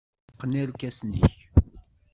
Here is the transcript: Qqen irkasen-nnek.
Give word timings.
Qqen 0.33 0.51
irkasen-nnek. 0.61 1.37